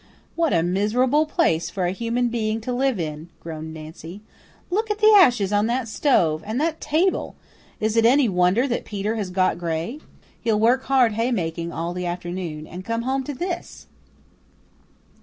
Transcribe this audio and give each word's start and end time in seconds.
"What 0.35 0.51
a 0.51 0.63
miserable 0.63 1.27
place 1.27 1.69
for 1.69 1.85
a 1.85 1.91
human 1.91 2.29
being 2.29 2.59
to 2.61 2.73
live 2.73 2.99
in!" 2.99 3.29
groaned 3.39 3.71
Nancy. 3.71 4.21
"Look 4.71 4.89
at 4.89 4.97
the 4.97 5.13
ashes 5.15 5.53
on 5.53 5.67
that 5.67 5.87
stove! 5.87 6.41
And 6.43 6.59
that 6.59 6.81
table! 6.81 7.35
Is 7.79 7.95
it 7.95 8.03
any 8.03 8.27
wonder 8.27 8.67
that 8.67 8.83
Peter 8.83 9.15
has 9.17 9.29
got 9.29 9.59
gray? 9.59 9.99
He'll 10.41 10.59
work 10.59 10.85
hard 10.85 11.11
haymaking 11.11 11.71
all 11.71 11.93
the 11.93 12.07
afternoon 12.07 12.65
and 12.65 12.79
then 12.81 12.81
come 12.81 13.03
home 13.03 13.23
to 13.25 13.35
THIS!" 13.35 13.85